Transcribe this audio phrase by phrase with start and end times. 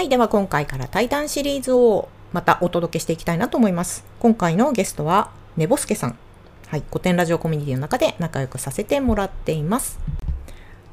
[0.00, 4.02] はい、では今回から対談シリーズをまたお届けしていきたいなと思います。
[4.18, 6.16] 今回のゲストは、ねぼすけさん。
[6.68, 9.98] はい、古典ラジオコミュニティの中で仲良くさせてもらっています。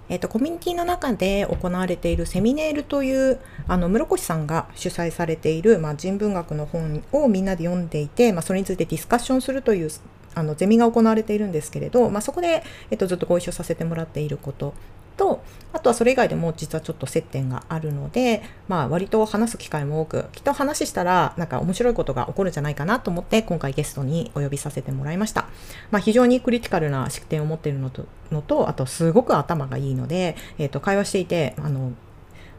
[0.09, 3.39] えっ、と、コミュニティの中で行われているセミネールという、
[3.69, 9.89] あの、室越さんが主催されている、まあ、人文学の本をみんなで読んでいて、まあ、それについてディスカッションするという、
[10.35, 12.61] あの、ゼミが行われているんですけれど、まあ、そこで、
[12.91, 14.73] えっ、と、ずっとご一緒させてもらっていること
[15.17, 15.43] と、
[15.73, 25.47] あとはそれ以外でも実はちょっと接点があるので、まあ割と話す機会も多く、きっと話したらなんか面白いことが起こるんじゃないかなと思って今回ゲストにお呼びさせてもらいました。
[25.91, 31.91] まあ非常にクリティカルな視点を持っているのと、のとあとすごく頭がいいので、えっ、と会話していて、あの、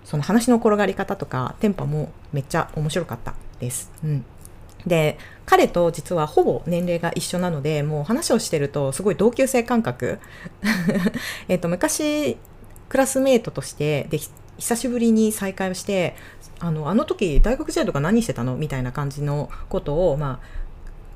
[0.05, 3.91] その話の転がり方とかテンポもめっちゃ面白かったです。
[4.05, 4.25] うん。
[4.87, 10.19] で彼と実はほぼ年齢が一緒なのでもう話をしてるとすごい同級生感覚
[11.48, 12.37] えっと昔
[12.88, 14.19] クラスメートとしてで
[14.59, 16.16] 久しぶりに再会をして
[16.59, 20.69] あのあの時大学時代とか何してたのみたいな感じのことをまあ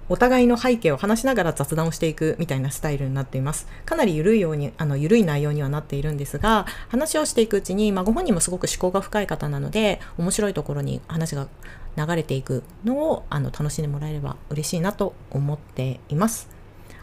[0.09, 3.67] お互いの背景を話しながら雑談をしていくみたいなスタイルになっています。
[3.87, 11.49] かなり緩いように、あの、緩い内容にはなっているんですが、話をしていくうちに、まあ、ご本人もすごく思考が深い方なので、面白いところに話が
[11.97, 16.51] 流れていくのを、あの、楽しんでもらえれば嬉しいなと思っています。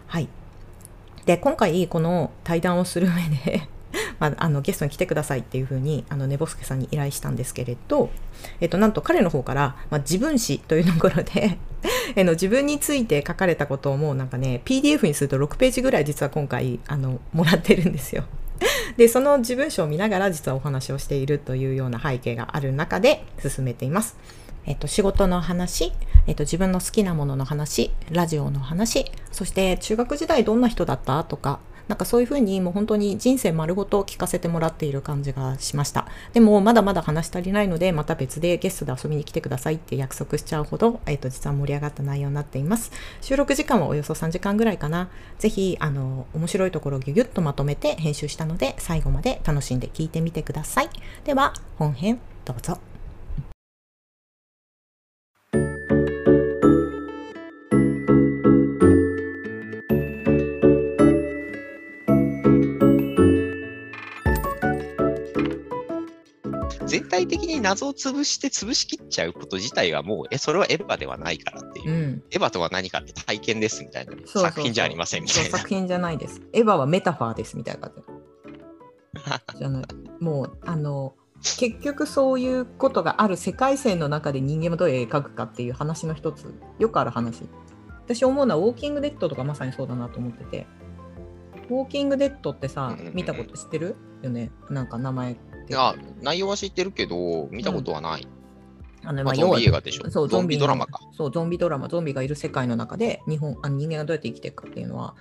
[0.06, 0.28] はい。
[1.26, 3.14] で、今回、この対談をする上
[3.54, 3.68] で
[4.20, 8.10] まあ、あのゲストに来てくださいっていうふうにあの寝ぼすけさんに依頼したんですけれど、
[8.62, 11.58] えっと、なんと彼の方から、まあ、自分史というところで
[12.16, 18.24] えの自分について書かれたことをもうなんかね PDF にすると6ページぐらい実は今回あのもらってるんですよ。
[18.98, 24.18] でその自分史を見ながら実はお話をしているというような背景がある中で進めています。
[24.66, 25.94] えっと、仕事の話、
[26.28, 31.24] えっと、自分の好きなものの話、ラジオの話、そして中学時代どんな人だった？
[31.24, 36.08] とか、なんかそういうふうにもう本当に人生丸ごと聞かせてもらっている感じがしました。
[36.34, 42.92] でもまだまだ話足りないので、また別でゲストで遊びに来てくださいって約束しちゃうほど、えっ、と、実は盛り上がった内容になっています。
[43.22, 45.10] 収録時間はおよそ3時間ぐらいかな。
[45.40, 50.90] ぜひ、あの、面白いところをギュギュッとまとめて編集したので、最後まで楽しんで聞いてみてください。
[51.26, 52.89] では、本編どうぞ。
[67.10, 71.92] 体的に謎を潰して潰しきっちゃうこと自体はもう、え、それはエヴァではないからっていう。
[71.92, 72.24] うん。
[72.32, 74.14] エヴァとは何かって体験ですみたいな。
[74.26, 75.58] 作品じゃありませんみたいな。
[75.58, 76.42] 作品じゃないです。
[76.54, 78.04] エヴァはメタファーですみたいな感
[79.54, 79.60] じ。
[79.60, 79.84] じゃない。
[80.20, 81.16] もう、あの、
[81.58, 87.44] 結局そういうことがある世界線の中で人間をどう描くかっていう話の一つ、よくある話。
[88.06, 90.68] 私思うのはウォーキングデッドとかまさにそうだなと思ってて。
[91.70, 93.96] ウォーキングデッドってさ見たこと知ってる？
[94.24, 95.38] よねなんか名前
[95.70, 95.76] って。
[95.78, 98.28] あ内容は知ってるけど、見たことはない。
[99.04, 100.10] あのまあ、ゾンビ映画でしょ。
[100.10, 101.00] そうゾンビドラマか。
[101.14, 105.16] そうゾンビドラマゾンビがいる世界の中で日本あ人間がどうやって生きていくかっていうのは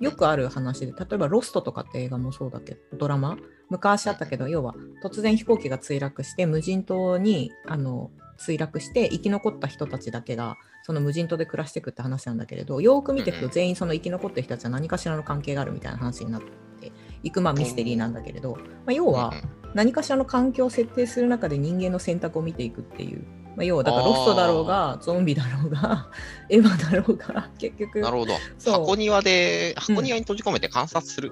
[0.00, 3.36] よくある話で例えば「ロスト」とかって映画もそうだけどドラマ
[3.68, 16.42] 昔あったけど要は突然飛行機が墜落して無人島にあの墜落して生き残った人たちだけがその無人島で暮らしていくって話なんだけれどよーく見ていくと全員その生き残ってる人たちは何かしらの関係があるみたいな話になっ
[16.80, 16.92] て
[17.24, 19.34] いくまあミステリーなんだけれど、まあ、要は、
[19.78, 23.24] 何かしらの環境を設定する中で人間の選択を見ていくっていう、
[23.54, 26.10] まあ、要はだからロストだろうがゾンビだろうが
[26.50, 28.32] エヴァだろうが 結局なるほど。
[28.58, 28.80] そう。
[28.80, 31.30] 箱庭で、箱庭に閉じ込めて観察する。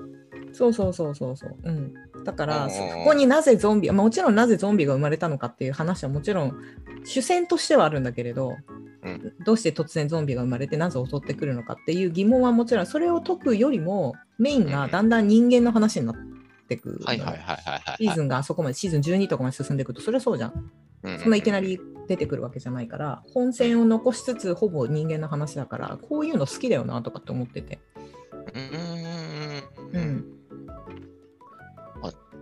[0.52, 1.92] そうそうそうそうそう、うん、
[2.24, 6.56] だからうんそこになぜゾンビまあもちろんなぜゾンビが生まれたのかっていう話はもちろん
[7.04, 8.56] 主戦としてはあるんだけれど、
[9.02, 9.34] うん。
[9.44, 16.35] どうして突然ゾンビが生まれてなぜ襲ってくるのかっていう疑問はもちろんそれを解くよりもメインがだんだん人間の話になって
[16.74, 17.96] くるのはいはいはいはいはい。
[17.98, 20.70] シーズンがあそこまでシーズン12とかまで進んでいくとそれはそうじゃん
[21.04, 21.78] うんそんないきなり
[22.08, 27.78] 出てくるわけじゃないから、本線を残しつつ、ほぼ人間の話だから、こういうの好きだよなとかって思ってて。
[29.92, 30.24] うん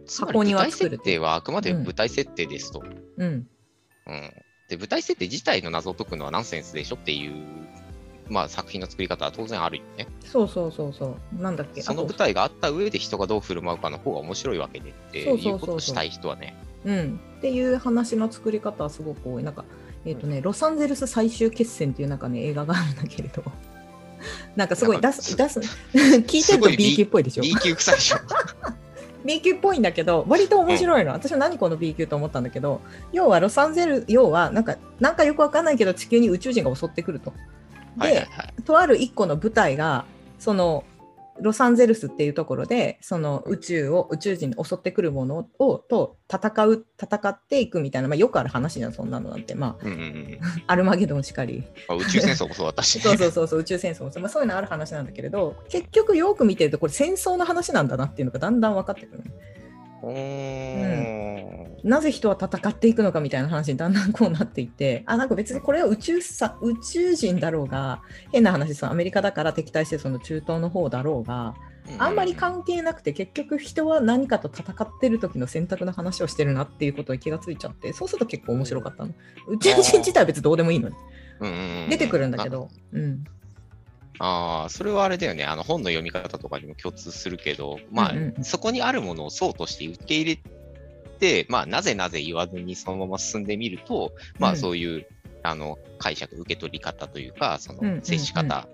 [0.06, 2.84] 箱庭舞台作る設定はあくまで舞台設定ですと。
[3.16, 3.28] うん。
[3.28, 3.46] うん。
[4.68, 7.32] で、舞台設定自体の謎を解くのはナンセンスでしょっていう、
[8.28, 10.06] まあ作品の作り方は当然あるよね。
[10.24, 11.42] そうそうそうそう。
[11.42, 11.82] なんだっけ？
[11.82, 16.56] その舞台があった上で人がどう振る舞うかの方が面白いわけでっていうことをしたい人はね。
[16.84, 17.20] うん。
[17.38, 19.42] っていう話の作り方はすごく多い。
[19.42, 19.64] なんか、
[20.04, 23.42] えっ、とね、ロサンゼルス最終決戦っていうなんかね、映画があるんだけれど。
[24.56, 28.16] なんかすごい出す、出す、聞いてると B 級っぽいでしょ？B 級臭いでしょ。
[29.24, 31.12] B 級っぽいんだけど、割と面白いの。
[31.12, 32.80] 私は何この B 級と思ったんだけど、
[33.12, 37.32] 要はロサンゼル、要はなんか、なんかよくわかんないけど地球に宇宙人が襲ってくると。
[37.96, 38.62] で、はいはいはい。
[38.62, 40.04] とある一個の舞台が、
[40.38, 40.84] その、
[41.40, 49.54] ロサンゼルスっていうところでその宇宙を宇宙人に襲ってくるものをと戦う戦っていくみたいな、まあ、よくある話じゃんそんなのなんて。
[49.54, 51.64] まあうんうんうん アルマゲドンしかり。
[51.88, 53.02] まあ宇宙戦争もそうだったし、ね。
[53.04, 59.24] そうそうそうそう宇宙戦争もそう、まあ、そういうのある話なんだけれど結局よく見てるとこれ戦争の話なんだなっていうのがだんだん分かってくる
[60.08, 61.88] うーん。
[61.88, 68.00] なぜ人は戦っていくのかみたいな話にだんだんこうなっていってあなんか別にこれは宇宙さ宇宙人だろうが
[68.32, 71.54] 変な話そのアメリカだから敵対してその中東の方だろうが
[71.98, 79.12] あんまり関係なくて結局人は何かと戦ってる時の選択の話をしてるなっていうことに気がついちゃってそうすると結構面白かったの。
[79.48, 80.94] 宇宙人自体は別にどうでもいいのに。
[81.90, 82.70] 出てくるんだけど。
[82.92, 83.24] うん
[84.18, 85.44] ああ、それはあれだよね。
[85.44, 88.44] あの本の読み方とかにも共通するけど、まあ、うんうんうん。
[88.44, 90.40] そこにあるものをそうとして受け入れ
[91.18, 94.56] て、まあ、なぜなぜ言わずにそのまま進んでみると、まあ、うん。
[94.56, 95.06] そういう、
[95.42, 97.96] あの解釈、受け取り方というか、そうんうんうん。
[97.98, 98.68] の接し方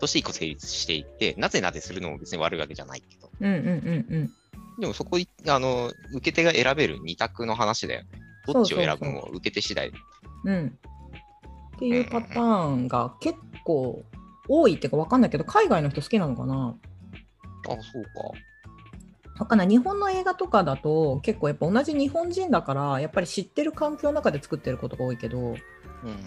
[0.00, 4.30] として一個成立していて、なぜなぜするのも別に悪いわけじゃないけど、うんうんうんうん。
[4.80, 8.08] でもそこい、あの、受け手が選べる二択の話だよね。
[8.46, 9.92] どっちを選ぶのも受け手次第。
[10.44, 10.78] うん。
[11.76, 14.04] っていうパターンが結構
[14.48, 16.76] 多いっていうか分かんないけど海外の人好きなのかな？
[17.68, 18.10] あそうか。
[19.38, 19.68] わかんない。
[19.68, 25.54] 日本の映画とかだと結構やっぱ同じ日本人だからやっぱり知ってる環境の中で作ってることが多いけど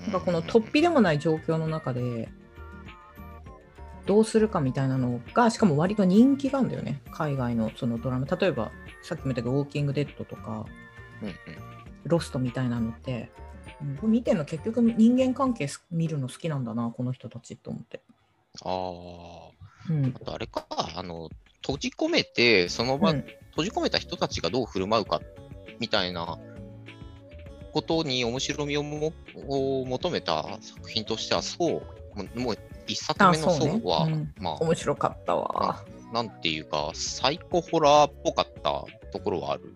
[0.03, 2.29] なんかこの突飛でもない状況の中で
[4.05, 7.01] どうするかみたいなのがしかも割と人気があるんだよね。
[7.11, 8.25] 海外のそのドラマ。
[8.25, 8.71] 例えば
[9.01, 10.65] さっきも言ったけど「ウォーキング・デッド」とか
[11.21, 11.35] うんうん
[12.05, 13.31] 「ロスト」みたいなのって、
[13.81, 18.01] うん、これ見てるの結局人間関係す見るの好きなんだなこの人たちと思って。
[18.63, 19.55] ああ。
[19.89, 21.29] うんあとあれか、あの、
[21.61, 25.21] 閉じ込めて、その場、うん閉じ込めた人たちがどう振る舞うか、
[25.79, 26.37] みたいな
[27.71, 29.13] ことに面白みをも
[29.47, 35.49] を求めた作品としては、そう、もう一作目のあそうねそうんま面白かったわ。
[35.69, 38.83] あ、なんていうか、サイコホラーっぽかった
[39.13, 39.73] ところはある。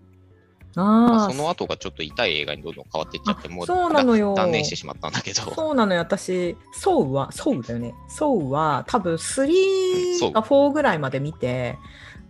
[0.75, 5.41] まあその後がちょっと痛い映画にどんどん変わっていっちゃって、もうそうなのよ断念してしまったんだけど。
[5.53, 7.93] そうなのよ、私、ソウは、ソウだよね。
[8.07, 11.77] ソウは、多分うんソ3ウか4ぐらいまで見て、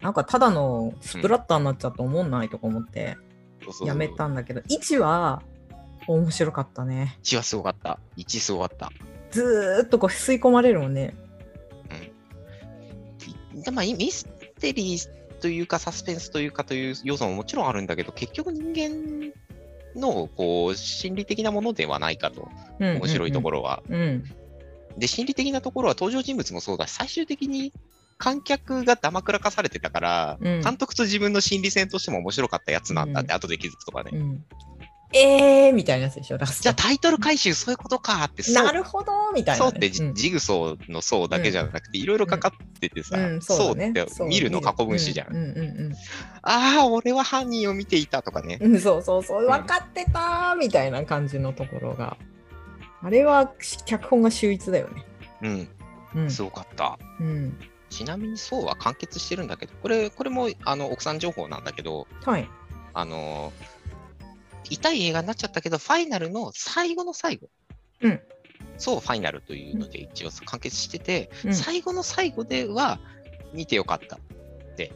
[0.01, 3.17] なんかただのスプラッターになっちゃって思んないとか思って、
[3.85, 5.41] やめたんだけど、1は
[6.07, 7.19] 面白かったね。
[7.23, 7.99] 1はすごかった。
[8.17, 8.89] 1すごかった。
[9.31, 11.15] ずーっとこう吸い込まれるもんね。
[13.53, 14.25] でまあ、ミス
[14.59, 15.09] テリー
[15.39, 19.33] というかサスペンスというかという要素ももちろんあるんだけど、結局人間
[19.95, 22.49] のこう心理的なものではないかと、
[22.79, 23.59] うん面白いところ。
[23.59, 23.83] ろは。
[23.89, 24.23] うん。
[24.97, 27.73] で、心理的なところは登場人物もそうだし、最終的に
[28.17, 34.11] 観客がだまくらかされてたから、うん監督と自分の心理戦としても面白かったやつなんだって、う後で気づくとかね。
[35.13, 39.71] うん、えーみたいなやつでしょ、ラストじゃあタイトル回収そういうことかって、なるほどみたいな、ね。
[39.71, 45.93] そうってジ,、グソーの層だけじゃなくて、いろいろかかっててさ、うん、そねって見るの過去分詞じゃん。
[46.41, 48.57] ああ、俺は犯人を見ていたとかね。
[48.61, 52.17] うんうん、そうそうそう、分かってたーみたいな感じのところが。
[53.01, 53.51] あれは
[53.85, 55.05] 脚本が秀逸だよね。
[55.41, 55.69] うん、
[56.15, 56.31] うん。
[56.31, 56.99] すごかった。
[57.19, 57.57] うん、
[57.89, 62.47] ちなみにそうは完結してるんだけど、これこれもあの奥さん情報なんだけど、はい。
[62.93, 63.53] あの
[64.69, 67.49] 痛い映画になっちゃったけど、ファイナルの最後の最後、
[68.01, 68.21] うん。
[68.77, 72.99] そうファイナルというので一応完結してて、うん最後の最後では
[73.53, 74.19] 見てよかったっ
[74.75, 74.91] て、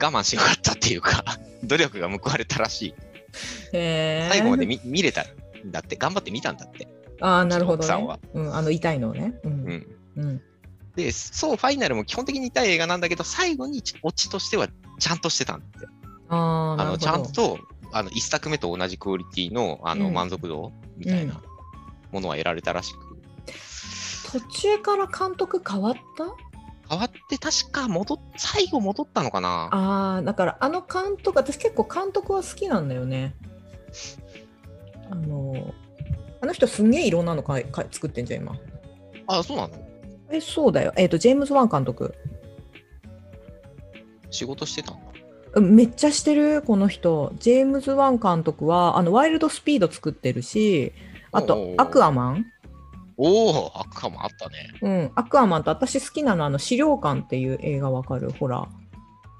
[0.00, 1.24] 我慢しよかったっていうか、
[1.64, 2.94] 努力が報われたらしい。
[3.72, 6.88] へー最後まで見見れたんだって、頑張って見たんだって。
[7.20, 8.18] ああ、なるほどね奥さんは。
[8.34, 9.34] うん、あの痛いのをね。
[9.44, 9.48] う。
[9.48, 10.42] うんんうん。
[10.96, 14.68] で、そう、ファイナルも基本的に痛い映画なんだけど、最後にオチとしては
[14.98, 15.86] ちゃんとしてたんだって。
[16.28, 17.02] あのなるほど。
[17.02, 17.58] ちゃんと
[17.92, 21.40] あの一作目と同じクオリティのあのうん満足度みたいな
[22.10, 22.98] ものは得られたらしく、
[24.32, 26.24] 途中から監督変わった？
[26.90, 29.68] 変わって確か戻っ最後戻ったのかな？
[29.70, 33.34] ああ、だからあの監督、私結構監督は好きなんだよね。
[35.10, 35.74] あの、
[36.40, 38.56] あの人すんげえいろんなのかいかい作ってんじゃん、今。
[39.26, 39.74] あそうなの？
[40.30, 40.92] え、そうだよ。
[40.96, 42.14] えっ、と、ジェームズ・ワン監督。
[44.30, 45.01] 仕事してたんだうん
[45.60, 47.32] めっちゃしてる、この人。
[47.38, 50.92] ジェームズ・ワン監督は、あの、ワイルド・スピード作ってるし、
[51.30, 52.46] あとアクアマン。
[53.18, 58.30] おおアクアもあったねうん、アクアマンと私好きなのは、あの、死霊館っていう映画わかる？
[58.30, 58.66] ホラ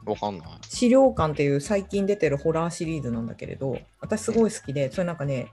[0.06, 0.10] ー。
[0.10, 5.48] わかんない資料館っていう最近出てるホラーシリーズなんだけれど私すごい好きでそれなんかね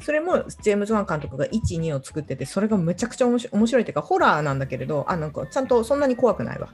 [0.00, 6.68] それもジェームズ・ワン監督が12を作っててそれがむちゃくちゃ面白い面白いっていうかホラーなんだけれどあなんかちゃんとそんなに怖くないわ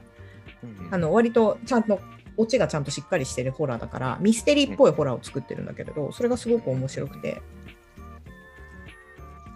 [0.61, 2.01] うんあの割とちゃんと
[2.37, 7.41] オチがちゃんとしっかりしてるホラーだからミステリーっぽいホラーを作ってるんだけれどそれがすごく面白くて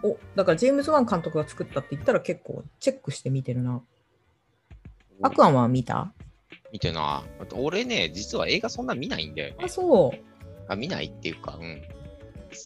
[0.03, 3.81] おだからジェームズ・ワン監督が作ったって言ったら結構チェックして見てるな
[5.21, 6.13] アクアマンは見た？
[6.71, 7.23] 見てな。
[7.53, 9.67] 俺ね、実は映画そんな見ないんだよねあ、。
[9.67, 10.19] そう。
[10.67, 11.81] あ見ないっていうか、うん。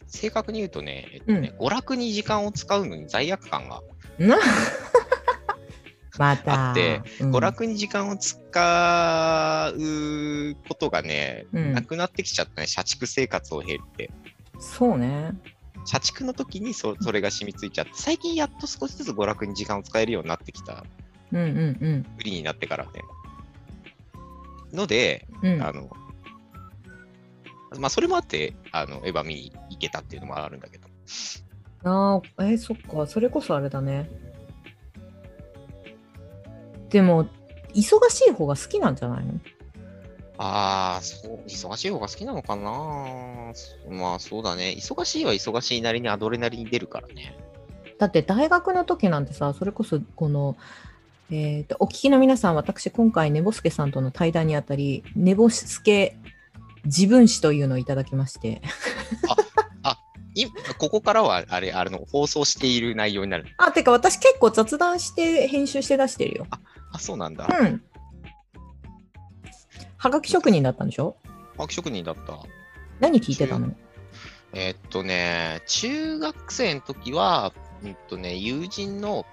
[0.08, 3.82] 正確に言うとね、えっとね娯楽に時間を使うのに罪悪感が、
[4.20, 4.38] な
[6.18, 6.70] また。
[6.70, 8.38] あってうん娯楽に時間を使
[9.76, 14.12] うことがね、うんなくなってきちゃったね、社畜生活を経って。
[14.60, 15.32] そうね。
[15.86, 20.86] 社畜の時にそそれが染みついちゃって、最近やっと少しずつ娯楽に時間を使えるようになってきた、
[21.32, 22.92] うんうん不利になってからね。
[24.72, 25.54] ので、うん。
[25.56, 25.90] うん、あの、
[27.80, 30.88] まあ、それもあって、あの、エヴァ見に行けたっていうのもあるんだけど。
[31.84, 34.10] あーえーそっか、それこそあれだね。
[36.94, 37.28] でも、
[37.74, 39.34] 忙しい方が好きなんじゃないの？
[40.38, 43.52] ああ、そう、忙しい方が好きなのかな？
[43.90, 44.76] まあ、そうだね。
[44.78, 47.36] 忙しいは忙しいなりにアドレナリン出るからね。
[47.98, 50.56] だって大学の時なんてさ、それこそこの、
[51.32, 56.16] えーと、お聞きの皆さん、私今回、ねぼすけさんとの対談にあたり、ねぼすけ
[56.86, 58.62] 自分史というのをいただきまして、
[60.36, 60.48] い
[60.80, 63.46] ここからは、あれ、あの、放送している内容になる。
[63.58, 66.48] あ、てか私結構雑談して編集して出してるよ。
[66.50, 66.60] あ、
[67.00, 67.48] そうなんだ。
[67.48, 67.82] うん。
[69.98, 71.16] はがき職人だったんでしょ？
[71.58, 72.40] パーク職人だった。
[73.00, 73.74] 何聞いてたの？
[74.54, 79.26] えーっとね、中学生の時は、うんとね、友人の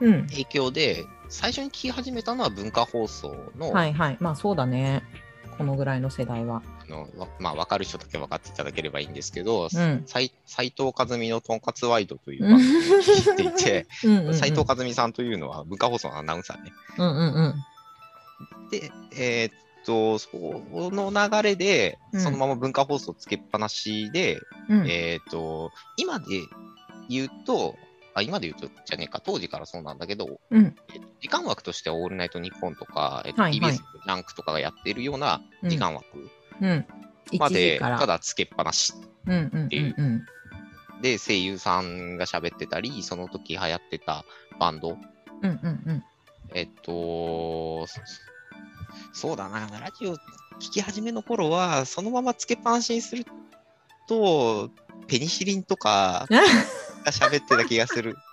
[0.00, 0.26] うん。
[0.28, 4.16] 影響で、最初に聞き始めたのは文化放送の、はいはい。
[4.20, 5.02] まあそうだね。
[5.56, 6.62] このぐらいの世代は。
[6.86, 10.04] あのわまあ、分かる人だけ分かっていただければいいんですけど、うん。
[10.06, 10.32] 藤
[10.96, 16.72] 和美のとんかつワイドという番組を聞いていて、 うんうんうん斉藤和美さんというのは文化放送のアナウンサーね。
[16.98, 18.70] うんうんうん。
[18.70, 19.52] で、えーっ
[19.84, 20.30] と、そ
[20.90, 26.26] の流れで、うんそのまま文化放送つけっぱなしで、うんえーっと、今で
[27.08, 27.76] 言うと、
[28.14, 36.24] あ今で言うとじゃねえか、当時からそうなんだけど、うんえっと時間枠としてはオールナイトニッポンとか、えっとはいはい TBS ランクとかがやっているような時間枠うん。
[36.24, 36.30] 1
[37.38, 37.78] まで。
[37.78, 38.92] ただつけっぱなし
[39.26, 40.26] うんうんう。
[41.02, 44.24] で、声優さんが喋ってたり、その時流行ってた
[44.58, 44.98] バンド、うん
[45.44, 46.04] うんうん。
[46.54, 48.00] えっと、そ
[49.12, 53.26] そうだな、ラジオ聞き始めの頃は、そのままつけっぱなしにする
[54.08, 54.70] と、
[55.08, 58.16] ペニシリンとかが喋ってた気がする。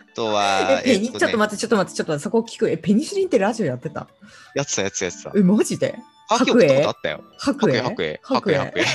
[0.00, 2.70] あとはえ、、ペニ、えっとねちょっと待って、ちょっと待って、ちょっと待って、そこ聞く。
[2.70, 4.08] え、ペニシリンってラジオやってた？
[4.54, 5.32] やってたやつやってた。
[5.36, 5.94] え、マジで？
[6.30, 7.24] あ、今日ったことあったよ。
[7.38, 8.86] 白白衣衣、白衣、白衣、白衣。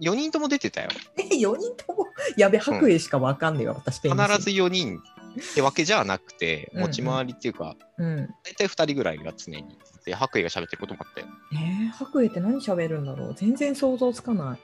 [0.00, 0.88] 4 人とも出てたよ。
[1.18, 4.28] え、4人とも、やべ、白衣しかわかんねえわ、私、ペニシリン。
[4.28, 8.28] 必ず4人ってわけじゃなくて、うんうん持ち回りっていうか、うん。
[8.44, 9.78] 大体2人ぐらいが常に。
[10.06, 11.22] で、白衣が喋ってることもあって。
[11.52, 13.34] えー、白衣って何喋るんだろう？
[13.34, 14.60] 全然想像つかない。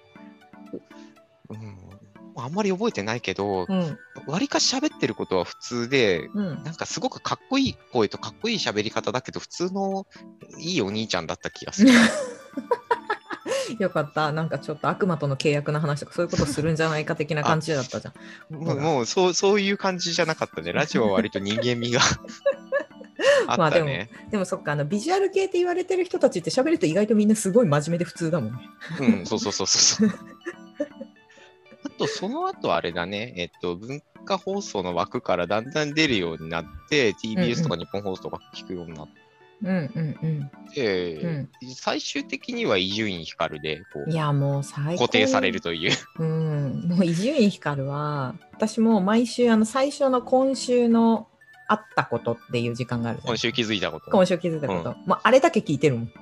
[1.51, 1.77] うん。
[2.43, 3.99] あんまり覚えてないけど、うん。
[4.27, 6.63] わりかし喋ってることは普通で、うん。
[6.65, 10.07] なんかすごくかっこいい声とかっこいい喋り方だけど、普通の
[10.59, 11.91] いいお兄ちゃんだった気がする。
[13.79, 14.33] よかった。
[14.33, 18.13] なんかちょっと悪魔との契約の話とかそういうことするんじゃないか的な感じだったじゃ
[18.51, 18.55] ん。
[18.55, 20.73] もうもうそうそういう感じじゃなかったね。
[20.75, 22.01] ラジオは割と人間味が
[23.49, 23.89] あまあでも。
[24.31, 28.59] でもそっか、あのビジュアル系って言われてる人たちって喋ると意外とみんなすごい真面目で普通だもんね。
[29.01, 30.36] うん、そうそうそうそうそう。
[31.97, 39.09] あと、その後あれだね、えっと、文化放送の枠からだんだん出るようになって、TBS とか日本放送とか聞くようになっ
[39.63, 39.91] うん
[40.23, 44.11] うんて、うん最終的には伊集院光でこうん。
[44.11, 45.05] いうやもう最高。
[45.05, 45.63] 固定される。
[45.63, 45.93] という。
[46.19, 46.89] うん。
[46.89, 51.29] もう伊集院光は、私も毎週あの最初の今週の
[51.69, 54.11] あったことっていう時間がある今週気づいたこと。
[54.11, 54.95] 今週気づいたこと。
[55.07, 56.13] まあ、あれだけ聞いてるもん。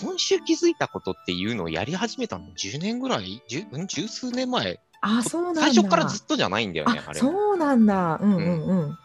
[0.00, 3.42] 今週気づいたことっていうのをやり始めたの10年ぐらい？
[3.48, 4.80] 十数年前？
[5.00, 5.60] あ、そうなんだ。
[5.62, 7.20] 最初からずっとじゃないんだよね、ああ、れ。
[7.20, 8.18] そうなんだ。
[8.20, 8.98] うんうんうん。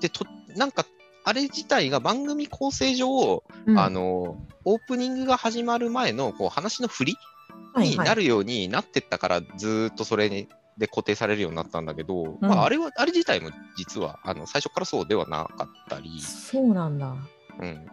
[0.00, 0.24] でと、
[0.56, 0.84] なんか、
[1.24, 7.16] あれ自体が番組構成上、うんあの、オープニングが始まる前のこう話の振り
[7.74, 17.14] はいはいになるようになってったから、ずーっとそれにで固定されるようになったんだけど、うんまあ、あれは、あれ自体も実は、あの、最初からそうではなかったり、そうなんだ。
[17.60, 17.86] うん。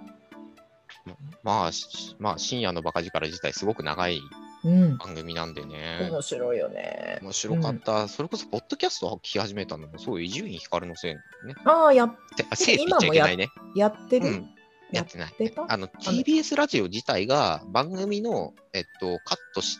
[1.44, 4.20] まあ、しまあ、深夜のバカ力自体すごく長い
[4.64, 4.98] うん。
[4.98, 6.10] 番組なんでね。
[6.12, 7.20] 面白いよね。
[7.22, 11.22] 面白かった、それこそ、ポッドキャストを聞き始めたのも、そう、伊集院光のせいね。
[11.66, 13.50] ああ、やてあせいって言っちゃいけないね。
[13.76, 14.50] やってる、うん。
[14.92, 15.34] やってない。
[15.68, 19.80] あの、TBS ラジオ自体が番組の、えっと、カットし、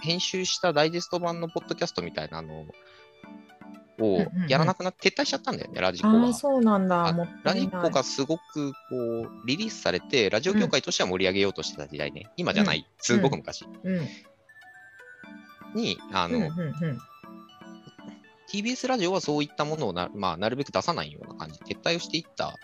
[0.00, 0.72] 編集した？
[0.72, 2.66] ダイジェスト版のポッドキャストみたいなのを
[3.98, 6.32] うんうんうんやらなくなって撤退しちゃったんだよね、ラジコあがあ、。
[6.32, 7.28] そうなんだ。
[7.44, 7.54] ラ。
[7.54, 14.08] ジコがすごくこうリリースされて、ラジオ業界としては盛り上げようとしてた時代ね、今じゃない、すごく昔うん。
[15.74, 16.50] に、あの。
[18.52, 22.56] TBS ラジオはそういったものをな,、まあ、なるべく出さないような感じで撤退をしていった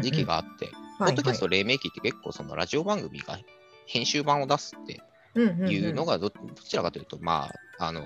[0.00, 3.38] 時期があって、ポッドキャスト黎明期って結構そのラジオ番組が
[3.86, 5.02] 編集版を出すって
[5.34, 8.02] いうのが、がどどちらかというと、まあ、あの、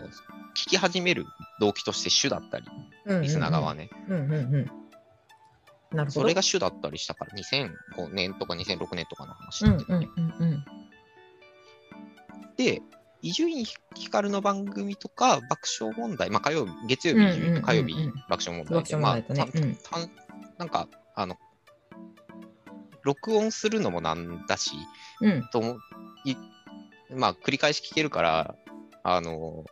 [0.55, 1.25] 聞き始める
[1.61, 2.67] 動機として主だったり、
[3.23, 3.91] リスナー側はね。
[6.09, 10.09] それが主だったりしたから、2005年とか2006年とかの話だけどね。
[12.57, 12.83] で、
[13.23, 13.64] 伊集院
[13.95, 17.95] 光の番組とか爆笑問題、まあ火曜日、月曜日火曜日
[18.29, 19.38] 爆笑問題爆笑問題とね。
[19.38, 19.75] まあたうん。
[19.76, 20.11] た
[20.59, 21.37] なんか、あの、
[23.05, 24.73] 録音するのもなんだし、
[25.21, 25.49] うん。
[25.52, 25.79] と
[27.14, 28.54] まあ、繰り返し聞けるから、
[29.02, 29.64] あの、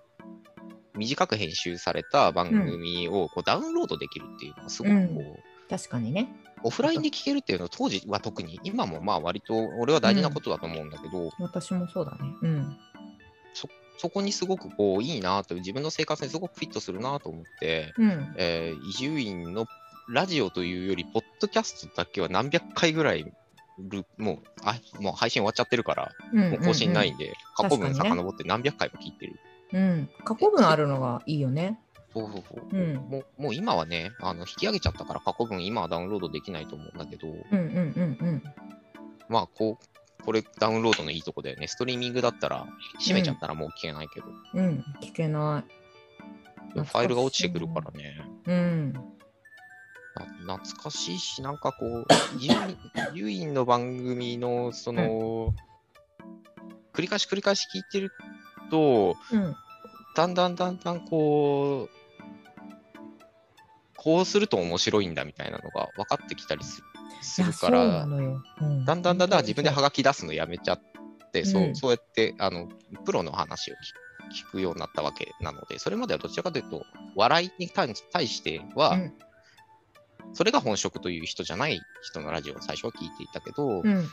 [0.94, 6.34] 短く編集された番組をこうダウンロードできるっていうのがすごくこう、確かにね。
[6.62, 12.18] オフラインで聞けるっていうのは当時は特に、今もまあ割と俺は大事なことだと思うんだけど、私もそうだね。
[12.42, 12.76] うん。
[13.98, 18.34] そこにすごくこういいなと、自分の生活にすごくフィットするなと思って、うん。
[18.36, 19.66] えー伊集院の
[20.08, 23.30] ラジオというより、ポッドキャストだけは何百回ぐらい
[23.88, 29.40] る、もうあもう配信終わっちゃってるから、うんもう更新ないんで、過去分遡って何百回も聞いてる。
[29.72, 30.10] うん。
[30.24, 31.78] 過去文あるのがいいよね。
[32.12, 32.68] そうそうそう。
[32.72, 38.42] うんもうもう今はね、あの引き上げちゃったから過去分今はダウンロードできないと思うんだけど、うんうんうん
[39.28, 41.68] まあこう、これダウンロードのいいとこだよね。
[41.68, 42.66] ストリーミングだったら、
[42.98, 44.64] 閉めちゃったらもう聞けないけど、うん。
[44.66, 44.84] うん。
[45.00, 45.64] 聞けな
[46.74, 48.16] ファイルが落ちてくるからね。
[48.46, 48.50] い。
[48.50, 48.94] うん。
[50.16, 52.06] な懐かしいし、なんかこう、
[52.38, 52.78] 伊集院
[53.14, 55.54] 伊集院の番組の、その、
[56.92, 58.10] 繰り返し繰り返し聞いてる
[58.70, 59.54] と、うん。
[60.16, 62.00] だんだんだんだんこう、
[63.96, 66.82] こうすると面白いんだみたいなのが分かってきたりす
[67.42, 68.84] るからそうん。
[68.84, 70.80] だんだんだんだん自分でハガキ出すのやめちゃっ
[71.32, 71.76] て、そううん。
[71.76, 72.68] そうやってあの
[73.04, 73.76] プロの話を聞
[74.30, 76.84] 聞くようになったわけなので、それまではどちらかというと、
[77.16, 79.12] 笑いに対対しては、うん
[80.32, 84.08] それが本職という人じゃない人のラジオを最初は聞いていたけど、うん。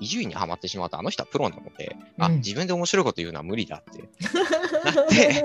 [0.00, 4.08] 伊集院にはまってしまうと、あの人はプロなので、あ、うん自分で面白いこと言うのは無理だって、
[4.84, 5.44] なって、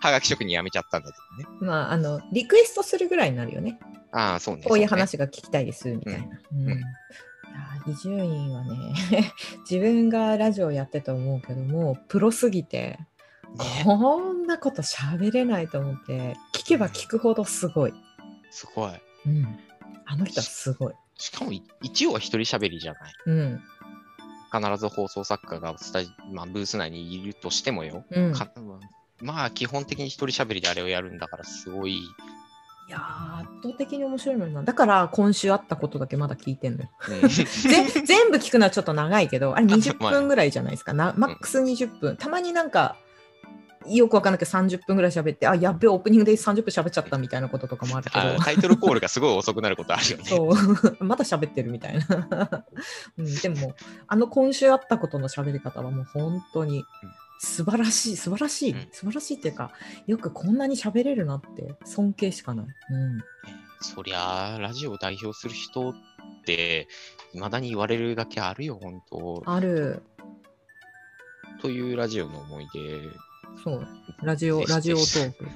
[0.00, 1.58] はがき職人辞めちゃったんだけどね。
[1.60, 3.78] まあ、あの、リクエストするぐらいになるよね。
[4.10, 4.64] ああ、そうね。
[4.64, 6.40] こういう話が聞きたいです、みたいな。
[6.52, 6.82] うん
[7.86, 8.94] 伊集院はね、
[9.70, 12.98] 自分がラジオやってて思うけども、プロすぎて、
[13.56, 17.94] ねこんなこと喋れないと思って、聞けば聞くほどすごい。
[18.50, 18.90] すごい。
[19.26, 19.58] うん。
[20.06, 20.94] あの人はすごい。
[21.16, 23.12] しかもい一応は一人喋りじゃない。
[23.26, 23.62] うん。
[24.52, 28.04] 必ず放送作家がスタジ、まあ、ブース内にいるとしてもよ。
[28.10, 28.32] うん。
[28.32, 28.48] か
[29.20, 32.04] まあ、基本的に一人喋りであれをやるんだから、すごい。
[32.86, 34.62] いやー圧倒的に面白いのにな。
[34.62, 36.90] だから今週あったことだけまだ聞いてんのよ。
[37.22, 37.46] うん ぜ
[38.04, 40.92] 全部聞くのはちょっと長いけど、あれ20まあ分ぐらいじゃないですか。
[40.92, 42.16] なマックス20分。
[42.16, 42.96] たまになんか、
[43.88, 48.34] よくわかんないけど30分ぐらい喋って、あ、やっべえ、オープニングで30分喋っちゃったみたいなこととかもあるけど。
[48.34, 50.24] あタイトルコールがすごい遅くなることあるよね。
[50.24, 52.64] そう まだ喋ってるみたいな、
[53.18, 53.74] うん、でも
[54.06, 56.84] あの今週あったことの喋り方はもう本当に
[57.38, 59.72] 素晴らしい素晴らしい、うん素晴らしいっていうか
[60.06, 63.20] よくこんなに喋れるなって尊敬しかない、うん、
[63.84, 65.94] そりゃあ、ラジオを代表する人っ
[66.46, 66.88] て、
[67.32, 69.42] 未だに言われるだけあるよ、本当。
[69.46, 70.02] ある
[71.60, 72.80] というラジオの思い出。
[73.62, 73.86] そう。
[74.22, 75.48] ラジオ ラジオトーク。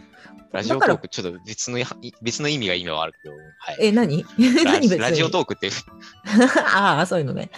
[0.52, 1.86] ラジオトーク、ちょっと別のや
[2.22, 3.76] 別の意味が今はあるけど、はい。
[3.80, 4.24] え何？
[4.64, 5.70] ラ何ラジオトークって、
[6.74, 7.50] ああそういうのね。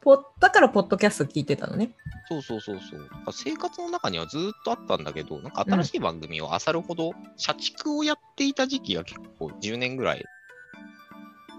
[0.00, 1.90] ポッだからポッドキャスト聞いてたのね。
[2.28, 3.08] そうそうそうそう。
[3.32, 10.24] 生活の中にはずっとあったんだけど、なんか新しい番組を漁るほど、社畜をやっていた時期が結構10年ぐらい、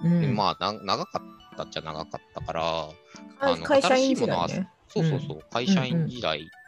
[0.03, 1.21] うん、まあな長か
[1.53, 2.89] ったっちゃ長かったから、
[3.39, 4.69] あの会社員時代ね。
[4.87, 6.45] そうそうそう、会社員時代うん。
[6.45, 6.64] うんうん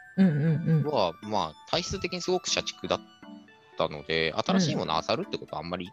[0.90, 3.00] は、まあ体質的にすごく社畜だっ
[3.76, 5.90] たので、新しいものを漁るってことはあんまり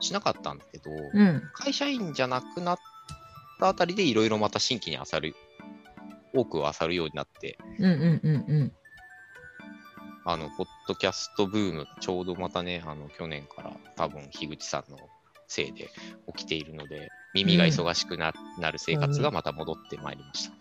[0.00, 1.42] しなかったんだけど、うん。
[1.54, 2.78] 会社員じゃなくなっ
[3.60, 5.34] たあたりでいろいろまた新規に漁る、
[6.34, 8.72] 多くを漁るようになって、うんうんうんうん。
[10.24, 14.98] あの、ポッドキャストブーム、ちょうどまたね、あの、去年から多分、樋口さんの
[15.48, 15.90] せいで
[16.34, 20.59] 起きているので、耳が忙しくな,、なる生活がまた戻ってまいりました。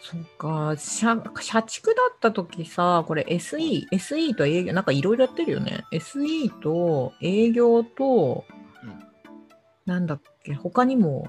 [0.00, 5.84] そっか社、社畜だった時さ、これ SE、SE と営業、なんかいろいろやってるよね。
[5.92, 8.44] SE と営業と、
[8.82, 9.00] うん
[9.86, 11.28] なんだっけ、他にも、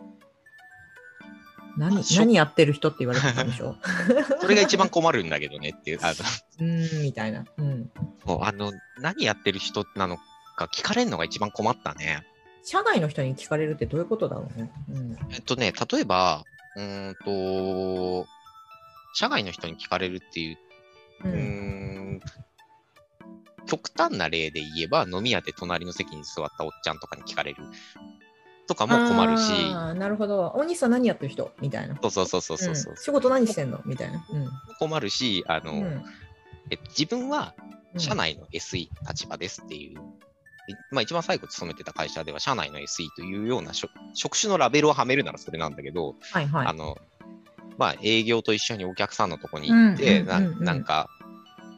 [1.78, 3.78] 何何やってる人って言われてたんでしょ
[4.42, 7.46] それが一番困るんだけどねっていう、あの、うーん、みたいな。
[7.58, 7.92] うん。
[8.26, 10.18] もうあの何やってる人なの
[10.58, 12.24] か聞かれるのが一番困ったね。
[12.64, 14.72] 社外の人に聞かれるってどういうことだろうね。
[14.90, 15.18] うん。
[15.32, 16.44] えっとね、例えば、
[16.76, 18.28] うーんと、
[19.14, 20.58] 社外の人に聞かれるっていう、
[21.26, 22.16] ううーん。
[22.16, 22.22] ん、
[23.68, 27.64] 極端な例で言えば、飲み屋で隣の席に座ったおっちゃんとかに聞かれる
[28.68, 30.54] とかも困るし、なるほど。
[30.56, 31.52] お兄さん何やってる人？
[31.60, 31.98] みたいな。
[32.02, 33.82] そうそうそうそうそうそううん仕事何してんの？
[33.86, 34.26] みたいな。
[34.80, 35.84] 困るし、あの、うん。
[35.84, 36.04] うん
[36.70, 37.54] え自分は
[37.94, 40.00] うん社内の SE 立場ですっていう、
[40.68, 46.68] いまあ一番最後勤めてた会社では社内の SE というような職職種のラベルをはめるならそれなんだけど、はいはい。
[46.68, 46.96] あの、
[47.78, 51.10] まあ営業と一緒にお客さんのとこに行って、なうんか、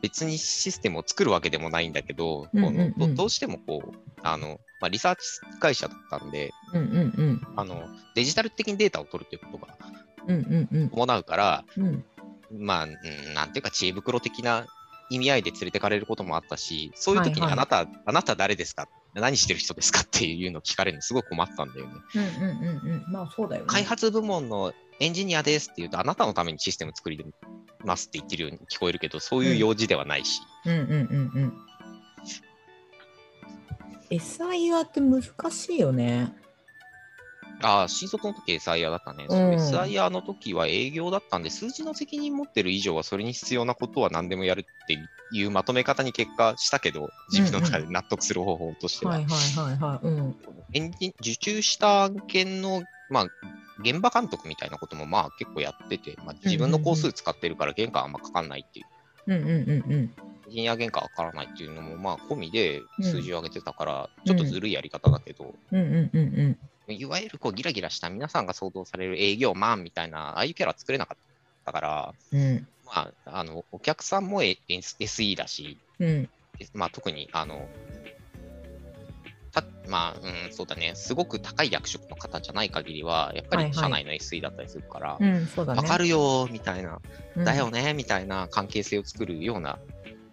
[0.02, 5.22] 別にシステムを作るわけでもないんだけど、このどどうしてもこう、あの、まあ、リサーチ
[5.60, 6.52] 会社だったんで。
[7.56, 9.78] あの、デジタル的にデータを取るということが
[10.28, 12.04] うんうんうん伴うから、うん。
[12.52, 14.68] まあ、うんなんていうか、知恵袋的な
[15.10, 20.02] 意味合いで連れてかれることもあったし、そういう時はいはいにあなた、あなた誰ですか何してる人ですか？
[20.02, 21.94] っていうのを聞かれるのすごい困ったんだよね。
[22.16, 23.12] うんうんうんうん。
[23.12, 23.68] まあそうだよね。
[23.68, 27.26] 開発部門のエンジニアですって言うと、あなたのためにシステム作り
[27.84, 30.42] ますって言ってるように聞こえるけど、そういう用事ではないし。
[30.66, 31.54] うんうんうんうん。
[34.10, 36.36] SIR って難しいよね。
[37.62, 39.26] ああ、新卒の時 SIR だったね。
[39.30, 44.98] うん SIR の時は営業だったんで、数字の責任持ってる以上はそれに必要なことは何でもやるって
[45.32, 49.14] いうまとめ方に結果したけど、自分の中で納得する方法としては。
[49.14, 50.08] はいはいはいはい。
[50.08, 50.36] うん。
[50.74, 53.28] エンジン受注した案件の、まあ、
[53.80, 58.86] 現場監督みたいなこともまあ結構やってて、まあ、自分の工数使ってるから原価あんまかかんないっていう、
[59.28, 60.14] うんうんうんうん。
[60.46, 66.58] エンジニア原価かからないっていうのもまあ込みでうん数字を上げてたから、ちょっとずるいやり方だけど、うんうんうんうん。
[66.88, 71.18] いわゆるこうギラギラした皆さんが想像される営業マンみたいな、ああいうキャラ作れなかっ
[71.66, 72.68] たから、うん。
[72.86, 76.30] まあ、あのお客さんも A- SE だし、うん。
[76.74, 77.68] まあ、特にあの
[79.52, 83.72] たまあ、うん、そうだね、すごく高い役職の方じゃない限りは、やっぱはいはい。
[83.72, 85.88] り社内の SE だったりするから、わ、うん、そうだね。
[85.88, 87.00] かるよみたいな、
[87.36, 87.46] うん。
[87.46, 89.80] だよねみたいな関係性を作るような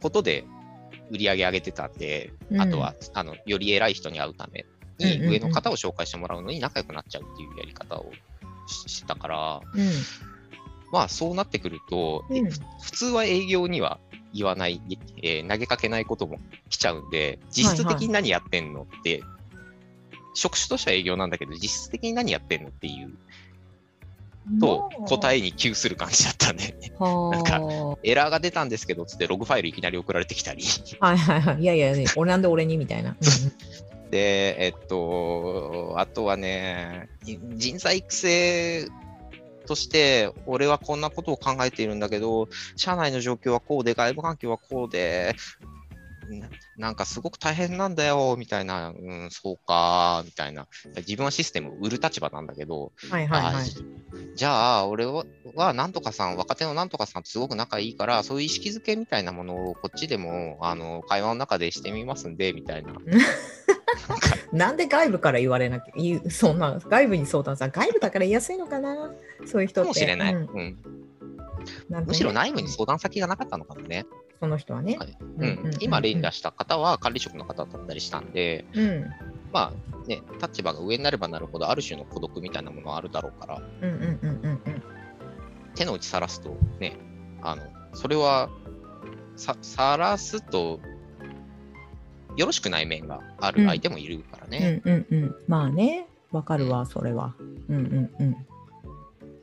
[0.03, 0.45] ことで
[1.11, 2.61] 売り上げ上げてたんで、うん。
[2.61, 4.65] あとはあのより偉い人に会うため
[5.01, 8.11] に、上の方を紹介してもらうのに仲良くなっちゃうっていうやり方を
[8.67, 9.91] ししてたから、うん。
[10.93, 12.51] まあそうなってくると、えうん。
[12.51, 13.99] ふ普通は営業には
[14.33, 14.81] 言わない、
[15.23, 19.23] えー投げかけないことも来ちゃうんで、実質的に何やってんのって、
[20.35, 23.11] 職種としては営業なんだけど、実質的に何やってんのっていう
[24.59, 30.65] と答えに窮する感じだったんで、は なんかあエラーが出たんですけどつってログファイルいきなり送られてきたり、
[31.01, 31.63] はいはいはい。
[31.63, 33.17] いやいや、俺なんで俺にみたいな。
[34.11, 38.89] で、えっと、あとはね、人材育成
[39.67, 45.35] として、俺はこんなことを考えているんだけど、社内の状況はこうで、外部環境はこうで、
[46.29, 50.67] ななんかすごく大変なんだよ、みたいな、うん、そうか、みたいな。
[50.97, 53.65] 自分はシステムを売る立場なんだけど、はいはいはい。
[53.65, 53.65] あ
[54.35, 62.95] じゃあ、俺は、はなんとかさん、若手のなんとかさんとすごく仲いいから、そういう意識づけみたいなものをこっちでも、あの、会話の中でしてみますんで、みたいな。
[64.53, 65.95] なんで外部から言われなきゃ
[66.31, 69.13] そんな外部に相談さ外部だから言いやすいのかな
[69.47, 69.87] そういう人って。
[69.87, 70.35] かもしれない。
[70.35, 70.79] ううん。
[71.89, 74.07] ねむしろ内部に相談先がなかったのかもね。
[74.41, 75.17] その人はね、はい。
[75.21, 75.71] うんうん。
[75.81, 79.11] 今例に出した方は管理職の方だったりしたんで、うん。
[79.53, 84.83] まあね、立場が上になればなるほど、ある種の孤独みたいなものはあるだろうから、うんうんうんうんうん。
[85.75, 86.97] 手の内さらすとね、
[87.43, 87.63] あの、
[87.95, 88.49] それは、
[89.37, 90.81] さ、さらすと、
[92.41, 94.81] よろしくない面がある相手もいるからね。
[94.87, 95.37] うんうんうん。
[95.47, 96.07] まあね。
[96.33, 97.35] わかるわそれは。
[97.69, 98.37] うんうんうん。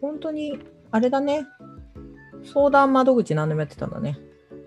[0.02, 1.46] 本当にあれだね。
[2.44, 4.18] 相談窓口何でもやってたんだね。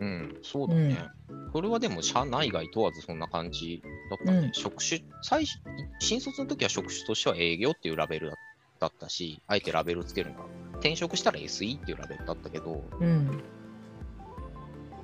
[0.00, 1.08] うん、そうだね。
[1.52, 4.38] それはでも、社内外問わずそんな感じだったね。
[4.38, 4.52] うん。
[4.52, 5.58] 職種、最初、
[5.98, 8.36] 新卒の時は職種としては営業っていうラベルだ
[8.78, 13.42] だったし、あえてラベルをつけるのが、転職したら SE っていうラベルだったけど、うん。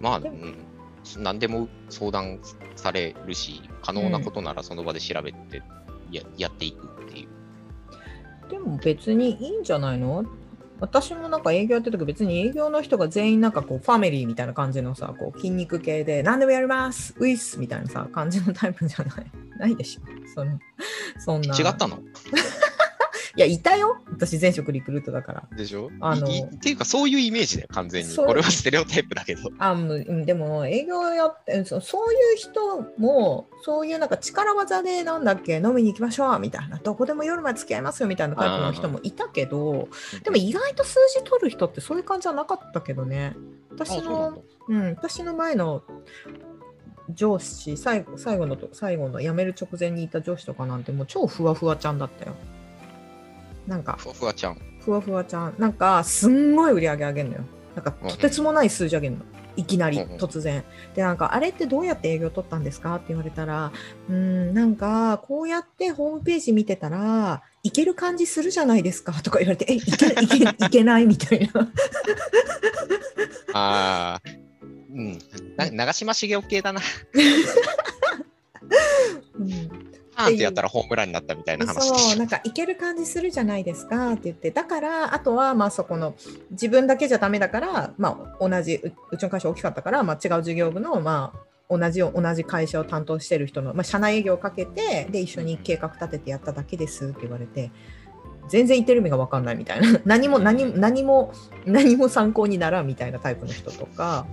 [0.01, 0.57] まあ、うん、
[1.19, 2.41] 何でも相談
[2.75, 5.63] されるし、可能なことならその場で調べて
[6.11, 8.49] や,、やっていくっていう。
[8.51, 10.25] でも別にいいんじゃないの？
[10.79, 19.27] 私もなんか営業やってる時別に営業の人が全員なんかこうファミリーみたいな感じのさこう筋肉系で何でもやりますウィスみたいなさ感じのタイプじゃない？
[19.59, 20.03] ないでしょ？
[20.35, 20.59] その
[21.19, 21.57] そんな。
[21.57, 21.99] 違ったの？
[23.37, 23.99] いやいたよ。
[24.11, 25.49] 私前職リクルートだから。
[25.57, 25.91] でしょ？
[26.01, 28.17] あのっていうか、そういうイメージだよ、完全に。
[28.17, 29.51] これはステレオタイプだけど。
[29.59, 29.77] あ
[30.25, 36.79] でも営業やってそそういう人もそういうなんか力技でなんだっけ飲みに行きましょうみたいな。
[36.79, 39.89] どこでも夜まで付き合いますよみたいなタイプの人もいたけど
[40.25, 43.35] でも意外と数字取る人ってそういう感じじゃなかったけどね。
[43.71, 44.39] あ、私のだ。
[44.69, 45.83] うん、私の前の
[47.15, 52.35] 上司最後最後のと最後の辞める直前にいた上司とかなんてもう超ふわふわちゃんだったよ
[53.67, 54.59] なんかふわふわちゃん。
[54.81, 57.41] ふわふわちゃんなんかすんごい売り上げ上げるのよ
[57.75, 59.23] なんかうんとてつもない数字上げるの
[59.57, 60.65] いきなり突然。
[60.95, 62.95] でなんかあれってどうやって営業取ったんですか？
[62.97, 63.73] って言われたら
[64.09, 69.13] うんなんかこうやってホームページ見てたらいける感じするじゃないですか？
[69.23, 69.91] とか言われてえいけ
[70.23, 71.07] いけ いけない？
[71.07, 71.69] みたいな。
[73.55, 74.23] ああ、
[74.95, 75.19] うん。
[75.57, 76.81] な長嶋茂雄系だな。
[79.39, 86.15] うんパーンってやったらホームランになったみたいな話そうなんかいける感じするじゃないですかって言ってだからあとはまあそこの
[86.51, 97.71] 自分だけじゃダメだから、まあ、同じううちの会社大きかったから、まあ、違う事業部の、まあ、同じよ同じ会社を担当してる人の、まあ、社内営業をかけてで一緒に計画立ててやっただけですって言われて
[98.49, 99.99] 全然言ってる意味が分かんないみたいな。
[100.07, 101.33] 何も何も何も
[101.65, 104.27] 何も参考にならんみたいなタイプの人とか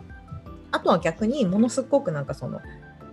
[0.72, 2.62] あとは逆にものすごくなんかその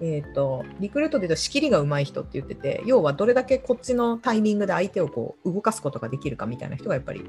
[0.01, 7.25] えー、とリクルートで言うと仕切りが上手い人って言ってて要はどれだけこっちのタイミングで相手をこう動かすことができるかみたいな人がやっぱり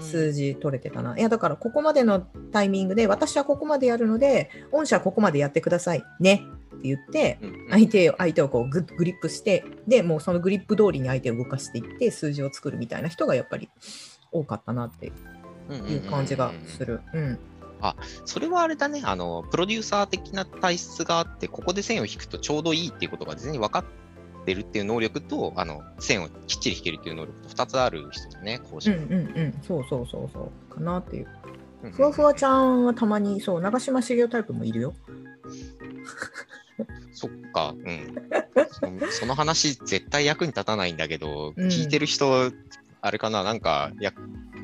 [0.00, 1.18] 数字取れてたな。
[1.18, 2.20] いやだからここまでの
[2.52, 6.42] タイミングで私はここまでやるので御社はここまでやってくださいね
[6.76, 7.38] って言って
[7.70, 13.68] 相手を相手をこうググリップしてでもうそのグリップ通りに相手を動かしていって数字を作るみたいな人がやっぱり
[14.30, 17.00] 多かったなっていう感じがする。
[17.12, 17.38] うん
[18.24, 23.84] それはあれだね、あの、プロデューサー的な体質があって、ここで線を引くとちょうどいいっていうことが事前に分かっ
[24.44, 28.90] てるっていう能力と、あの、線をきっちり引けるっていう能力と2つある人だね、講師。
[28.90, 29.54] うんうんうん。
[29.62, 30.74] そうそうそうそう。
[30.74, 31.28] かなっていう。
[31.82, 34.94] うんふわふわちゃんはたまにそう長嶋茂雄タイプもいるよ。
[37.12, 38.14] そっか、うん。
[39.08, 41.68] そその話、絶対役に立たないんだけど、うん。
[41.68, 42.50] 聞いてる人、
[43.00, 44.12] あれかな、なんか、や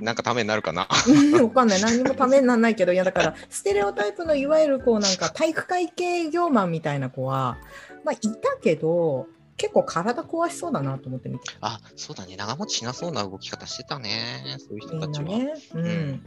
[0.00, 0.88] なんかためになるかな？
[1.42, 1.80] わかんない。
[1.80, 7.58] 何にもためにならないけどいやだからステレオタイプのいわゆるこうなんか体育会系業マンみたいな子は
[8.04, 11.44] まあいたけど結構体壊しそうだなと思って見て。
[11.60, 15.24] あ、そうだね、長持ちしなそうな動き方してたね、そういう人みたちは。
[15.24, 15.54] ね。
[15.74, 15.86] うん。
[15.86, 16.22] うん